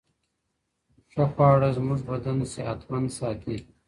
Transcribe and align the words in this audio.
خه 1.11 1.23
خواړه 1.33 1.69
زموږ 1.77 1.99
بدن 2.09 2.37
صحت 2.53 2.79
مند 2.91 3.09
ساتي 3.19 3.57